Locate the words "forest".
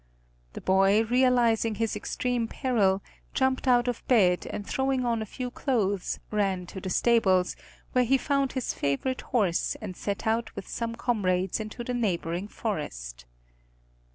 12.47-13.25